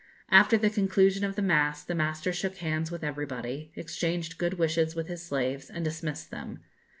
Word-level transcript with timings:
After 0.31 0.57
the 0.57 0.71
conclusion 0.71 1.23
of 1.23 1.35
the 1.35 1.43
mass 1.43 1.83
the 1.83 1.93
master 1.93 2.33
shook 2.33 2.55
hands 2.57 2.89
with 2.89 3.03
everybody, 3.03 3.71
exchanged 3.75 4.39
good 4.39 4.55
wishes 4.55 4.95
with 4.95 5.05
his 5.07 5.23
slaves, 5.23 5.69
and 5.69 5.85
dismissed 5.85 6.31
them. 6.31 6.63